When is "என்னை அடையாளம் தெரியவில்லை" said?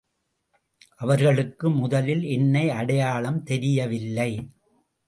2.23-4.31